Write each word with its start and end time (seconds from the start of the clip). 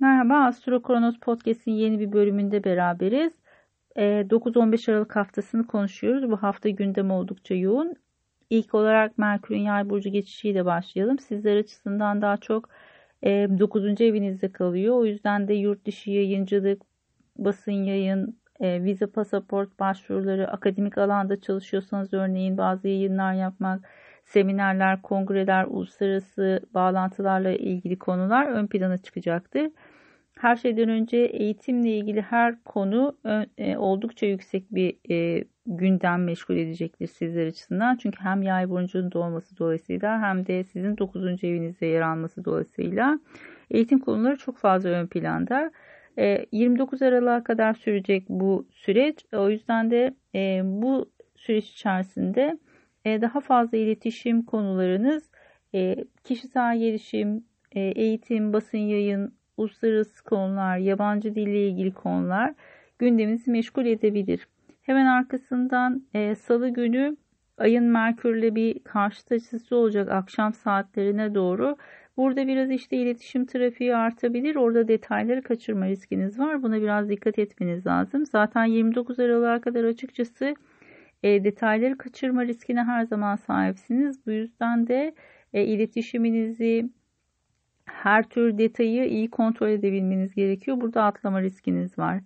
Merhaba, 0.00 0.44
Astro 0.44 0.82
Kronos 0.82 1.18
Podcast'in 1.20 1.72
yeni 1.72 2.00
bir 2.00 2.12
bölümünde 2.12 2.64
beraberiz. 2.64 3.32
9-15 3.96 4.92
Aralık 4.92 5.16
haftasını 5.16 5.66
konuşuyoruz. 5.66 6.30
Bu 6.30 6.36
hafta 6.36 6.68
gündem 6.68 7.10
oldukça 7.10 7.54
yoğun. 7.54 7.94
İlk 8.50 8.74
olarak 8.74 9.18
Merkür'ün 9.18 9.60
yay 9.60 9.90
burcu 9.90 10.10
geçişiyle 10.10 10.64
başlayalım. 10.64 11.18
Sizler 11.18 11.56
açısından 11.56 12.22
daha 12.22 12.36
çok 12.36 12.68
9. 13.22 14.00
evinizde 14.00 14.52
kalıyor. 14.52 14.96
O 14.96 15.04
yüzden 15.04 15.48
de 15.48 15.54
yurt 15.54 15.86
dışı 15.86 16.10
yayıncılık, 16.10 16.82
basın 17.38 17.72
yayın, 17.72 18.38
vize 18.60 19.06
pasaport 19.06 19.80
başvuruları, 19.80 20.50
akademik 20.50 20.98
alanda 20.98 21.40
çalışıyorsanız 21.40 22.14
örneğin 22.14 22.58
bazı 22.58 22.88
yayınlar 22.88 23.34
yapmak, 23.34 23.88
seminerler, 24.26 25.02
kongreler, 25.02 25.64
uluslararası 25.64 26.60
bağlantılarla 26.74 27.50
ilgili 27.50 27.98
konular 27.98 28.46
ön 28.46 28.66
plana 28.66 28.98
çıkacaktır. 28.98 29.70
Her 30.38 30.56
şeyden 30.56 30.88
önce 30.88 31.16
eğitimle 31.16 31.90
ilgili 31.90 32.22
her 32.22 32.64
konu 32.64 33.18
e, 33.58 33.76
oldukça 33.76 34.26
yüksek 34.26 34.74
bir 34.74 34.96
e, 35.10 35.44
gündem 35.66 36.24
meşgul 36.24 36.56
edecektir 36.56 37.06
sizler 37.06 37.46
açısından. 37.46 37.96
Çünkü 37.96 38.20
hem 38.20 38.42
yay 38.42 38.70
burcunun 38.70 39.12
doğması 39.12 39.58
dolayısıyla 39.58 40.22
hem 40.22 40.46
de 40.46 40.64
sizin 40.64 40.98
9. 40.98 41.44
evinizde 41.44 41.86
yer 41.86 42.00
alması 42.00 42.44
dolayısıyla 42.44 43.18
eğitim 43.70 43.98
konuları 43.98 44.36
çok 44.36 44.58
fazla 44.58 44.88
ön 44.88 45.06
planda. 45.06 45.70
29 46.52 47.02
e, 47.02 47.06
Aralık'a 47.06 47.44
kadar 47.44 47.74
sürecek 47.74 48.24
bu 48.28 48.66
süreç. 48.72 49.16
O 49.32 49.50
yüzden 49.50 49.90
de 49.90 50.14
bu 50.64 51.10
süreç 51.36 51.70
içerisinde 51.70 52.58
daha 53.06 53.40
fazla 53.40 53.78
iletişim 53.78 54.42
konularınız, 54.42 55.30
kişisel 56.24 56.78
gelişim, 56.78 57.44
eğitim, 57.72 58.52
basın 58.52 58.78
yayın, 58.78 59.32
uluslararası 59.56 60.24
konular, 60.24 60.78
yabancı 60.78 61.34
dille 61.34 61.68
ilgili 61.68 61.94
konular 61.94 62.54
gündeminizi 62.98 63.50
meşgul 63.50 63.86
edebilir. 63.86 64.48
Hemen 64.82 65.06
arkasından 65.06 66.02
e, 66.14 66.34
salı 66.34 66.68
günü 66.68 67.16
ayın 67.58 67.84
Merkür'le 67.84 68.54
bir 68.54 68.78
karşıt 68.78 69.32
açısı 69.32 69.76
olacak 69.76 70.10
akşam 70.10 70.52
saatlerine 70.52 71.34
doğru. 71.34 71.76
Burada 72.16 72.46
biraz 72.46 72.70
işte 72.70 72.96
iletişim 72.96 73.46
trafiği 73.46 73.96
artabilir. 73.96 74.56
Orada 74.56 74.88
detayları 74.88 75.42
kaçırma 75.42 75.88
riskiniz 75.88 76.38
var. 76.38 76.62
Buna 76.62 76.80
biraz 76.80 77.08
dikkat 77.08 77.38
etmeniz 77.38 77.86
lazım. 77.86 78.26
Zaten 78.26 78.64
29 78.64 79.20
Aralık'a 79.20 79.60
kadar 79.60 79.84
açıkçası 79.84 80.54
e, 81.22 81.44
detayları 81.44 81.98
kaçırma 81.98 82.46
riskine 82.46 82.84
her 82.84 83.04
zaman 83.04 83.36
sahipsiniz. 83.36 84.26
Bu 84.26 84.30
yüzden 84.30 84.86
de 84.86 85.14
e, 85.52 85.64
iletişiminizi, 85.64 86.90
her 87.86 88.22
tür 88.28 88.58
detayı 88.58 89.04
iyi 89.08 89.30
kontrol 89.30 89.68
edebilmeniz 89.68 90.34
gerekiyor. 90.34 90.80
Burada 90.80 91.04
atlama 91.04 91.42
riskiniz 91.42 91.98
var. 91.98 92.20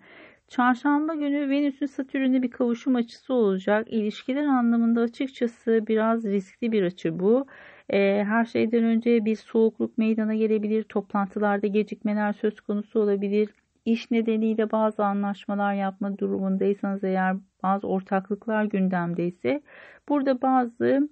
Çarşamba 0.49 1.15
günü 1.15 1.51
Venüs'ün 1.51 1.87
Satürn'e 1.87 2.43
bir 2.43 2.51
kavuşum 2.51 2.97
açısı 2.97 3.35
olacak. 3.35 3.87
İlişkiler 3.91 4.45
anlamında 4.45 5.01
açıkçası 5.01 5.85
biraz 5.89 6.25
riskli 6.25 6.73
bir 6.73 6.83
açı 6.83 7.21
bu. 7.21 7.47
Ee, 7.93 8.25
her 8.29 8.45
şeyden 8.45 8.85
önce 8.85 9.25
bir 9.25 9.37
soğukluk 9.37 9.99
meydana 9.99 10.35
gelebilir. 10.35 10.83
Toplantılarda 10.83 11.67
gecikmeler 11.67 12.33
söz 12.33 12.61
konusu 12.61 13.01
olabilir. 13.01 13.49
İş 13.85 14.11
nedeniyle 14.11 14.71
bazı 14.71 15.05
anlaşmalar 15.05 15.75
yapma 15.75 16.19
durumundaysanız 16.19 17.05
eğer 17.05 17.37
bazı 17.63 17.89
ortaklıklar 17.89 18.65
gündemdeyse 18.65 19.63
burada 20.09 20.43
bazı 20.43 21.09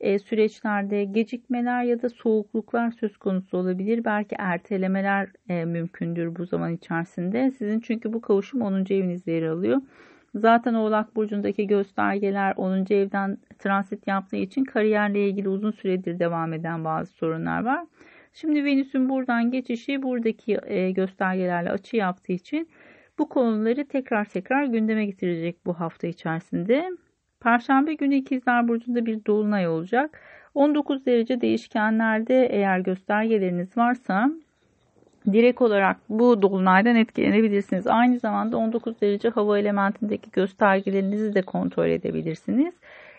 e, 0.00 0.18
süreçlerde 0.18 1.04
gecikmeler 1.04 1.82
ya 1.82 2.02
da 2.02 2.08
soğukluklar 2.08 2.90
söz 2.90 3.16
konusu 3.16 3.58
olabilir. 3.58 4.04
Belki 4.04 4.36
ertelemeler 4.38 5.28
e, 5.48 5.64
mümkündür 5.64 6.36
bu 6.36 6.46
zaman 6.46 6.72
içerisinde. 6.74 7.50
Sizin 7.50 7.80
çünkü 7.80 8.12
bu 8.12 8.20
kavuşum 8.20 8.62
10. 8.62 8.94
evinizde 8.94 9.32
yer 9.32 9.42
alıyor. 9.42 9.80
Zaten 10.34 10.74
Oğlak 10.74 11.16
Burcu'ndaki 11.16 11.66
göstergeler 11.66 12.54
10. 12.56 12.94
evden 12.94 13.38
transit 13.58 14.06
yaptığı 14.06 14.36
için 14.36 14.64
kariyerle 14.64 15.28
ilgili 15.28 15.48
uzun 15.48 15.70
süredir 15.70 16.18
devam 16.18 16.52
eden 16.52 16.84
bazı 16.84 17.12
sorunlar 17.12 17.64
var. 17.64 17.84
Şimdi 18.34 18.64
Venüs'ün 18.64 19.08
buradan 19.08 19.50
geçişi 19.50 20.02
buradaki 20.02 20.58
e, 20.66 20.90
göstergelerle 20.90 21.70
açı 21.70 21.96
yaptığı 21.96 22.32
için 22.32 22.68
bu 23.18 23.28
konuları 23.28 23.88
tekrar 23.88 24.24
tekrar 24.24 24.64
gündeme 24.64 25.06
getirecek 25.06 25.66
bu 25.66 25.80
hafta 25.80 26.06
içerisinde. 26.06 26.90
Perşembe 27.40 27.94
günü 27.94 28.14
ikizler 28.14 28.68
burcunda 28.68 29.06
bir 29.06 29.24
dolunay 29.24 29.68
olacak. 29.68 30.20
19 30.54 31.06
derece 31.06 31.40
değişkenlerde 31.40 32.46
eğer 32.46 32.78
göstergeleriniz 32.78 33.76
varsa 33.76 34.30
direkt 35.32 35.62
olarak 35.62 35.96
bu 36.08 36.42
dolunaydan 36.42 36.96
etkilenebilirsiniz. 36.96 37.86
Aynı 37.86 38.18
zamanda 38.18 38.56
19 38.56 39.00
derece 39.00 39.28
hava 39.28 39.58
elementindeki 39.58 40.30
göstergelerinizi 40.30 41.34
de 41.34 41.42
kontrol 41.42 41.88
edebilirsiniz. 41.88 42.74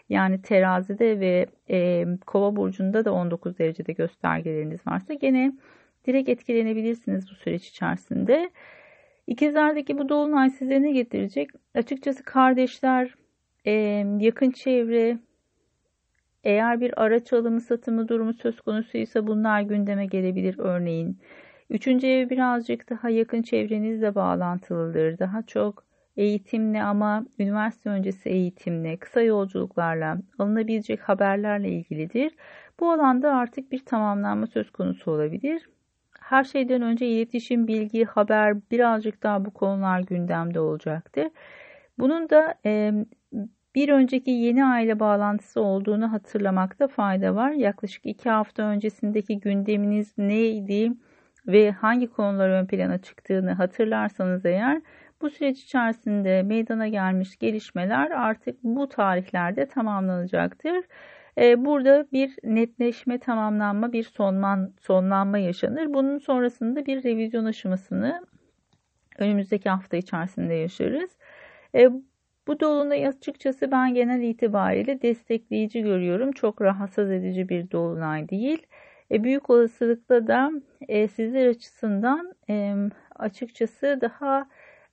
Yani 0.09 0.41
terazide 0.41 1.19
ve 1.19 1.45
e, 1.69 2.05
kova 2.25 2.55
burcunda 2.55 3.05
da 3.05 3.13
19 3.13 3.57
derecede 3.57 3.93
göstergeleriniz 3.93 4.87
varsa 4.87 5.13
gene 5.13 5.53
direkt 6.07 6.29
etkilenebilirsiniz 6.29 7.31
bu 7.31 7.35
süreç 7.35 7.67
içerisinde. 7.67 8.49
İkizlerdeki 9.27 9.97
bu 9.97 10.09
dolunay 10.09 10.49
size 10.49 10.81
ne 10.81 10.91
getirecek? 10.91 11.49
Açıkçası 11.75 12.23
kardeşler, 12.23 13.15
yakın 14.19 14.51
çevre, 14.51 15.17
eğer 16.43 16.81
bir 16.81 17.03
araç 17.03 17.33
alımı 17.33 17.61
satımı 17.61 18.07
durumu 18.07 18.33
söz 18.33 18.61
konusuysa 18.61 19.27
bunlar 19.27 19.61
gündeme 19.61 20.05
gelebilir 20.05 20.55
örneğin. 20.59 21.19
Üçüncü 21.69 22.07
ev 22.07 22.29
birazcık 22.29 22.89
daha 22.89 23.09
yakın 23.09 23.41
çevrenizle 23.41 24.15
bağlantılıdır. 24.15 25.19
Daha 25.19 25.41
çok 25.41 25.83
eğitimle 26.17 26.83
ama 26.83 27.25
üniversite 27.39 27.89
öncesi 27.89 28.29
eğitimle, 28.29 28.97
kısa 28.97 29.21
yolculuklarla, 29.21 30.17
alınabilecek 30.39 31.01
haberlerle 31.01 31.69
ilgilidir. 31.69 32.35
Bu 32.79 32.91
alanda 32.91 33.35
artık 33.35 33.71
bir 33.71 33.85
tamamlanma 33.85 34.47
söz 34.47 34.71
konusu 34.71 35.11
olabilir. 35.11 35.69
Her 36.19 36.43
şeyden 36.43 36.81
önce 36.81 37.07
iletişim, 37.07 37.67
bilgi, 37.67 38.05
haber 38.05 38.57
birazcık 38.71 39.23
daha 39.23 39.45
bu 39.45 39.51
konular 39.51 39.99
gündemde 39.99 40.59
olacaktır. 40.59 41.27
Bunun 41.99 42.29
da 42.29 42.55
e, 42.65 42.93
bir 43.75 43.89
önceki 43.89 44.31
yeni 44.31 44.65
aile 44.65 44.99
bağlantısı 44.99 45.61
olduğunu 45.61 46.11
hatırlamakta 46.11 46.87
fayda 46.87 47.35
var. 47.35 47.51
Yaklaşık 47.51 48.05
iki 48.05 48.29
hafta 48.29 48.63
öncesindeki 48.63 49.39
gündeminiz 49.39 50.17
neydi 50.17 50.91
ve 51.47 51.71
hangi 51.71 52.07
konular 52.07 52.49
ön 52.49 52.65
plana 52.65 52.97
çıktığını 52.97 53.51
hatırlarsanız 53.51 54.45
eğer 54.45 54.81
bu 55.25 55.29
süreç 55.29 55.63
içerisinde 55.63 56.43
meydana 56.43 56.87
gelmiş 56.87 57.37
gelişmeler 57.37 58.11
artık 58.11 58.63
bu 58.63 58.89
tarihlerde 58.89 59.65
tamamlanacaktır. 59.65 60.85
Burada 61.37 62.07
bir 62.13 62.35
netleşme, 62.43 63.19
tamamlanma, 63.19 63.93
bir 63.93 64.03
sonlan, 64.03 64.73
sonlanma 64.81 65.37
yaşanır. 65.37 65.93
Bunun 65.93 66.17
sonrasında 66.17 66.85
bir 66.85 67.03
revizyon 67.03 67.45
aşamasını 67.45 68.21
önümüzdeki 69.17 69.69
hafta 69.69 69.97
içerisinde 69.97 70.53
yaşarız. 70.53 71.17
Bu 72.47 72.59
dolunay 72.59 73.07
açıkçası 73.07 73.71
ben 73.71 73.93
genel 73.93 74.21
itibariyle 74.21 75.01
destekleyici 75.01 75.81
görüyorum. 75.81 76.31
Çok 76.31 76.61
rahatsız 76.61 77.11
edici 77.11 77.49
bir 77.49 77.71
dolunay 77.71 78.29
değil. 78.29 78.67
E, 79.11 79.23
büyük 79.23 79.49
olasılıkla 79.49 80.27
da 80.27 80.51
e, 80.87 81.07
sizler 81.07 81.47
açısından 81.47 82.33
açıkçası 83.15 83.99
daha 84.01 84.47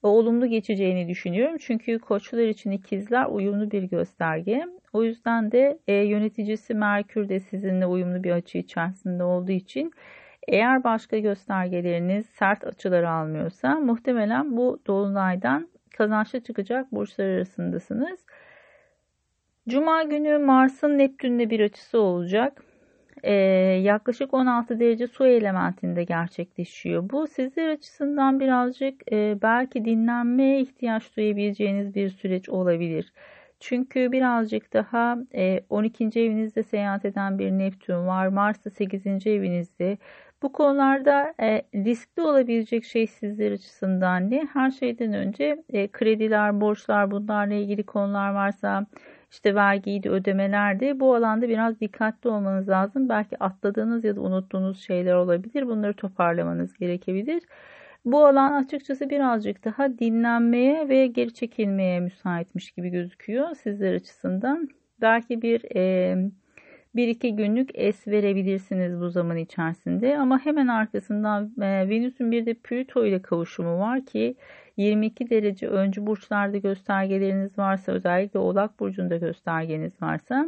olumlu 0.08 0.46
geçeceğini 0.46 1.08
düşünüyorum. 1.08 1.56
Çünkü 1.60 1.98
koçlar 1.98 2.46
için 2.46 2.70
ikizler 2.70 3.26
uyumlu 3.26 3.70
bir 3.70 3.82
gösterge. 3.82 4.66
O 4.92 5.02
yüzden 5.02 5.52
de 5.52 5.78
e, 5.86 5.92
yöneticisi 5.92 6.74
Merkür 6.74 7.28
de 7.28 7.40
sizinle 7.40 7.86
uyumlu 7.86 8.24
bir 8.24 8.30
açı 8.30 8.58
içerisinde 8.58 9.24
olduğu 9.24 9.52
için 9.52 9.92
eğer 10.48 10.84
başka 10.84 11.18
göstergeleriniz 11.18 12.26
sert 12.26 12.64
açılar 12.64 13.02
almıyorsa 13.02 13.74
muhtemelen 13.74 14.56
bu 14.56 14.80
dolunaydan 14.86 15.68
kazançlı 15.96 16.40
çıkacak 16.40 16.92
burçlar 16.92 17.24
arasındasınız. 17.24 18.20
Cuma 19.68 20.02
günü 20.02 20.38
Mars'ın 20.38 20.98
Neptün'le 20.98 21.50
bir 21.50 21.60
açısı 21.60 22.00
olacak. 22.00 22.62
Ee, 23.22 23.32
yaklaşık 23.82 24.34
16 24.34 24.80
derece 24.80 25.06
su 25.06 25.26
elementinde 25.26 26.04
gerçekleşiyor. 26.04 27.10
Bu 27.10 27.26
sizler 27.26 27.68
açısından 27.68 28.40
birazcık 28.40 29.12
e, 29.12 29.38
belki 29.42 29.84
dinlenmeye 29.84 30.60
ihtiyaç 30.60 31.16
duyabileceğiniz 31.16 31.94
bir 31.94 32.10
süreç 32.10 32.48
olabilir. 32.48 33.12
Çünkü 33.60 34.12
birazcık 34.12 34.72
daha 34.72 35.18
e, 35.34 35.60
12. 35.70 36.04
evinizde 36.04 36.62
seyahat 36.62 37.04
eden 37.04 37.38
bir 37.38 37.50
Neptün 37.50 38.06
var. 38.06 38.26
Mars 38.26 38.64
da 38.64 38.70
8. 38.70 39.26
evinizde. 39.26 39.98
Bu 40.42 40.52
konularda 40.52 41.34
e, 41.40 41.62
riskli 41.74 42.22
olabilecek 42.22 42.84
şey 42.84 43.06
sizler 43.06 43.52
açısından 43.52 44.30
ne? 44.30 44.46
Her 44.52 44.70
şeyden 44.70 45.12
önce 45.12 45.64
e, 45.72 45.88
krediler, 45.88 46.60
borçlar 46.60 47.10
bunlarla 47.10 47.54
ilgili 47.54 47.82
konular 47.82 48.32
varsa 48.32 48.86
işte 49.32 49.54
vergiydi, 49.54 50.10
ödemelerdi. 50.10 51.00
Bu 51.00 51.14
alanda 51.14 51.48
biraz 51.48 51.80
dikkatli 51.80 52.30
olmanız 52.30 52.68
lazım. 52.68 53.08
Belki 53.08 53.38
atladığınız 53.38 54.04
ya 54.04 54.16
da 54.16 54.20
unuttuğunuz 54.20 54.80
şeyler 54.80 55.14
olabilir. 55.14 55.66
Bunları 55.66 55.94
toparlamanız 55.94 56.78
gerekebilir. 56.78 57.42
Bu 58.04 58.26
alan 58.26 58.64
açıkçası 58.64 59.10
birazcık 59.10 59.64
daha 59.64 59.98
dinlenmeye 59.98 60.88
ve 60.88 61.06
geri 61.06 61.34
çekilmeye 61.34 62.00
müsaitmiş 62.00 62.70
gibi 62.70 62.88
gözüküyor 62.90 63.54
sizler 63.54 63.94
açısından. 63.94 64.68
Belki 65.00 65.42
bir 65.42 65.76
e, 65.76 66.16
bir 66.94 67.08
iki 67.08 67.36
günlük 67.36 67.70
es 67.74 68.08
verebilirsiniz 68.08 69.00
bu 69.00 69.10
zaman 69.10 69.36
içerisinde 69.36 70.18
ama 70.18 70.38
hemen 70.44 70.68
arkasından 70.68 71.52
e, 71.60 71.88
Venüs'ün 71.88 72.30
bir 72.30 72.46
de 72.46 72.54
Plüto 72.54 73.06
ile 73.06 73.22
kavuşumu 73.22 73.78
var 73.78 74.06
ki 74.06 74.36
22 74.76 75.30
derece 75.30 75.68
öncü 75.68 76.06
burçlarda 76.06 76.56
göstergeleriniz 76.58 77.58
varsa 77.58 77.92
özellikle 77.92 78.38
Oğlak 78.38 78.80
burcunda 78.80 79.16
göstergeniz 79.16 80.02
varsa 80.02 80.46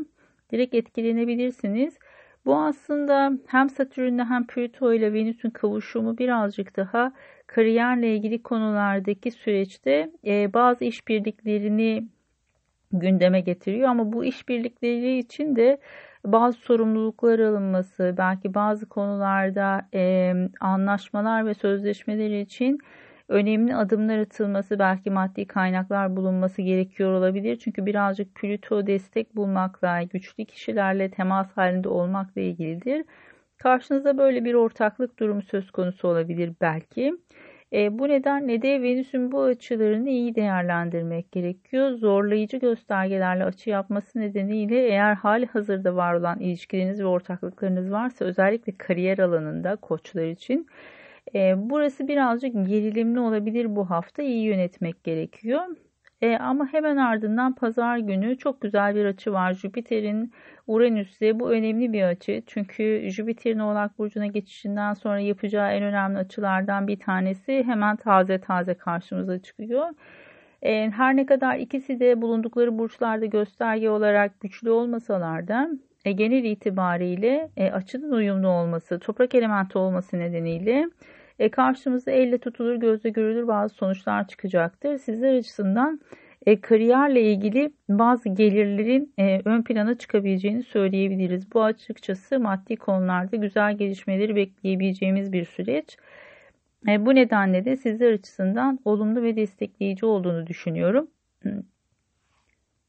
direkt 0.52 0.74
etkilenebilirsiniz. 0.74 1.98
Bu 2.46 2.56
aslında 2.56 3.32
hem 3.46 3.70
Satürn'le 3.70 4.24
hem 4.24 4.46
Plüto 4.46 4.92
ile 4.92 5.12
Venüs'ün 5.12 5.50
kavuşumu 5.50 6.18
birazcık 6.18 6.76
daha 6.76 7.12
kariyerle 7.46 8.16
ilgili 8.16 8.42
konulardaki 8.42 9.30
süreçte 9.30 10.10
e, 10.26 10.52
bazı 10.52 10.84
işbirliklerini 10.84 12.08
gündeme 12.92 13.40
getiriyor 13.40 13.88
ama 13.88 14.12
bu 14.12 14.24
işbirlikleri 14.24 15.18
için 15.18 15.56
de 15.56 15.78
bazı 16.24 16.58
sorumluluklar 16.58 17.38
alınması, 17.38 18.14
belki 18.18 18.54
bazı 18.54 18.86
konularda 18.88 19.88
e, 19.94 20.32
anlaşmalar 20.60 21.46
ve 21.46 21.54
sözleşmeler 21.54 22.40
için 22.40 22.78
önemli 23.28 23.76
adımlar 23.76 24.18
atılması, 24.18 24.78
belki 24.78 25.10
maddi 25.10 25.46
kaynaklar 25.46 26.16
bulunması 26.16 26.62
gerekiyor 26.62 27.12
olabilir. 27.12 27.56
Çünkü 27.56 27.86
birazcık 27.86 28.34
Plüto 28.34 28.86
destek 28.86 29.36
bulmakla, 29.36 30.02
güçlü 30.02 30.44
kişilerle 30.44 31.10
temas 31.10 31.52
halinde 31.56 31.88
olmakla 31.88 32.40
ilgilidir. 32.40 33.04
Karşınızda 33.58 34.18
böyle 34.18 34.44
bir 34.44 34.54
ortaklık 34.54 35.18
durumu 35.18 35.42
söz 35.42 35.70
konusu 35.70 36.08
olabilir 36.08 36.52
belki. 36.60 37.14
E, 37.72 37.98
bu 37.98 38.08
nedenle 38.08 38.62
de 38.62 38.82
Venüs'ün 38.82 39.32
bu 39.32 39.42
açılarını 39.42 40.10
iyi 40.10 40.34
değerlendirmek 40.34 41.32
gerekiyor. 41.32 41.90
Zorlayıcı 41.90 42.56
göstergelerle 42.56 43.44
açı 43.44 43.70
yapması 43.70 44.20
nedeniyle 44.20 44.88
eğer 44.88 45.14
hali 45.14 45.46
hazırda 45.46 45.96
var 45.96 46.14
olan 46.14 46.40
ilişkileriniz 46.40 47.00
ve 47.00 47.06
ortaklıklarınız 47.06 47.90
varsa 47.90 48.24
özellikle 48.24 48.72
kariyer 48.78 49.18
alanında 49.18 49.76
koçlar 49.76 50.26
için 50.26 50.66
e, 51.34 51.54
burası 51.56 52.08
birazcık 52.08 52.52
gerilimli 52.68 53.20
olabilir 53.20 53.76
bu 53.76 53.90
hafta 53.90 54.22
iyi 54.22 54.44
yönetmek 54.44 55.04
gerekiyor. 55.04 55.62
E, 56.20 56.36
ama 56.36 56.72
hemen 56.72 56.96
ardından 56.96 57.54
pazar 57.54 57.98
günü 57.98 58.38
çok 58.38 58.60
güzel 58.60 58.94
bir 58.94 59.04
açı 59.04 59.32
var. 59.32 59.54
Jüpiter'in 59.54 60.32
Uranüs'e 60.66 61.40
bu 61.40 61.50
önemli 61.50 61.92
bir 61.92 62.02
açı. 62.02 62.42
Çünkü 62.46 63.08
Jüpiter'in 63.10 63.58
Oğlak 63.58 63.98
Burcu'na 63.98 64.26
geçişinden 64.26 64.94
sonra 64.94 65.20
yapacağı 65.20 65.72
en 65.72 65.82
önemli 65.82 66.18
açılardan 66.18 66.88
bir 66.88 66.98
tanesi 66.98 67.62
hemen 67.66 67.96
taze 67.96 68.40
taze 68.40 68.74
karşımıza 68.74 69.38
çıkıyor. 69.38 69.88
E, 70.62 70.90
her 70.90 71.16
ne 71.16 71.26
kadar 71.26 71.58
ikisi 71.58 72.00
de 72.00 72.22
bulundukları 72.22 72.78
burçlarda 72.78 73.26
gösterge 73.26 73.90
olarak 73.90 74.40
güçlü 74.40 74.70
olmasalar 74.70 75.48
da 75.48 75.70
e, 76.04 76.12
genel 76.12 76.44
itibariyle 76.44 77.50
e, 77.56 77.70
açının 77.70 78.12
uyumlu 78.12 78.48
olması, 78.48 78.98
toprak 78.98 79.34
elementi 79.34 79.78
olması 79.78 80.18
nedeniyle 80.18 80.88
e, 81.38 81.50
karşımızda 81.50 82.10
elle 82.10 82.38
tutulur, 82.38 82.74
gözle 82.74 83.10
görülür 83.10 83.48
bazı 83.48 83.74
sonuçlar 83.74 84.28
çıkacaktır. 84.28 84.98
Sizler 84.98 85.34
açısından 85.34 86.00
e, 86.46 86.60
kariyerle 86.60 87.22
ilgili 87.22 87.72
bazı 87.88 88.28
gelirlerin 88.28 89.14
e, 89.18 89.40
ön 89.44 89.62
plana 89.62 89.98
çıkabileceğini 89.98 90.62
söyleyebiliriz. 90.62 91.54
Bu 91.54 91.62
açıkçası 91.62 92.40
maddi 92.40 92.76
konularda 92.76 93.36
güzel 93.36 93.76
gelişmeleri 93.76 94.36
bekleyebileceğimiz 94.36 95.32
bir 95.32 95.44
süreç. 95.44 95.96
E, 96.88 97.06
bu 97.06 97.14
nedenle 97.14 97.64
de 97.64 97.76
sizler 97.76 98.12
açısından 98.12 98.78
olumlu 98.84 99.22
ve 99.22 99.36
destekleyici 99.36 100.06
olduğunu 100.06 100.46
düşünüyorum. 100.46 101.08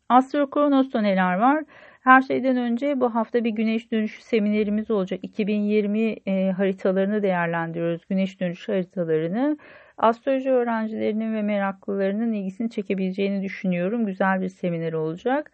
Astro 0.09 0.50
Kronos'ta 0.50 1.01
neler 1.01 1.36
var? 1.36 1.63
Her 2.06 2.22
şeyden 2.22 2.57
önce 2.57 3.00
bu 3.00 3.16
hafta 3.16 3.44
bir 3.44 3.50
güneş 3.50 3.92
dönüşü 3.92 4.22
seminerimiz 4.22 4.92
olacak. 4.92 5.19
2020 5.24 6.16
e, 6.25 6.52
haritalarını 6.52 7.24
değerlendiriyoruz. 7.24 8.06
Güneş 8.10 8.40
dönüşü 8.40 8.72
haritalarını. 8.72 9.57
Astroloji 9.98 10.52
öğrencilerinin 10.52 11.34
ve 11.34 11.42
meraklılarının 11.42 12.34
ilgisini 12.34 12.69
çekebileceğini 12.69 13.44
düşünüyorum. 13.44 14.06
Güzel 14.06 14.42
bir 14.42 14.50
seminer 14.50 14.94
olacak. 14.94 15.52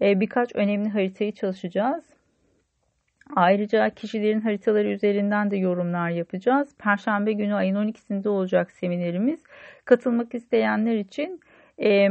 E, 0.00 0.20
birkaç 0.20 0.54
önemli 0.54 0.88
haritayı 0.88 1.32
çalışacağız. 1.32 2.04
Ayrıca 3.36 3.90
kişilerin 3.90 4.40
haritaları 4.40 4.88
üzerinden 4.88 5.50
de 5.50 5.56
yorumlar 5.56 6.10
yapacağız. 6.10 6.74
Perşembe 6.78 7.32
günü 7.32 7.54
ayın 7.54 7.76
12'sinde 7.76 8.28
olacak 8.28 8.70
seminerimiz. 8.70 9.42
Katılmak 9.84 10.34
isteyenler 10.34 10.96
için 10.96 11.40
e, 11.82 12.08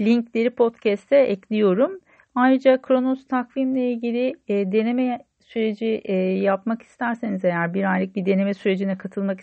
linkleri 0.00 0.50
podcast'e 0.50 1.16
ekliyorum. 1.16 2.00
Ayrıca 2.36 2.82
Kronos 2.82 3.26
takvimle 3.26 3.92
ilgili 3.92 4.34
e, 4.48 4.72
deneme 4.72 5.24
süreci 5.40 6.00
e, 6.04 6.14
yapmak 6.16 6.82
isterseniz 6.82 7.44
eğer 7.44 7.74
bir 7.74 7.92
aylık 7.92 8.16
bir 8.16 8.26
deneme 8.26 8.54
sürecine 8.54 8.98
katılmak 8.98 9.40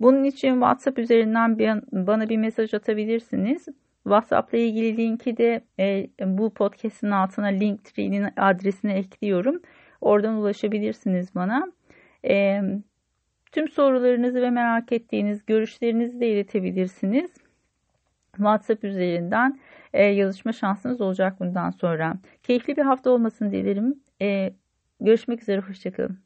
bunun 0.00 0.24
için 0.24 0.52
WhatsApp 0.52 0.98
üzerinden 0.98 1.58
bir, 1.58 1.70
bana 2.06 2.28
bir 2.28 2.36
mesaj 2.36 2.74
atabilirsiniz. 2.74 3.66
WhatsApp 4.02 4.54
ile 4.54 4.66
ilgili 4.66 4.96
linki 4.96 5.36
de 5.36 5.60
e, 5.78 6.08
bu 6.20 6.54
podcast'in 6.54 7.10
altına 7.10 7.46
Linktree'nin 7.46 8.26
adresine 8.36 8.92
ekliyorum. 8.98 9.62
Oradan 10.00 10.34
ulaşabilirsiniz 10.34 11.34
bana. 11.34 11.72
E, 12.24 12.62
tüm 13.52 13.68
sorularınızı 13.68 14.42
ve 14.42 14.50
merak 14.50 14.92
ettiğiniz 14.92 15.46
görüşlerinizi 15.46 16.20
de 16.20 16.28
iletebilirsiniz. 16.28 17.30
WhatsApp 18.36 18.84
üzerinden 18.84 19.58
e, 19.96 20.04
yazışma 20.04 20.52
şansınız 20.52 21.00
olacak 21.00 21.40
bundan 21.40 21.70
sonra. 21.70 22.18
Keyifli 22.42 22.76
bir 22.76 22.82
hafta 22.82 23.10
olmasını 23.10 23.52
dilerim. 23.52 24.02
E, 24.22 24.54
görüşmek 25.00 25.42
üzere, 25.42 25.60
hoşçakalın. 25.60 26.25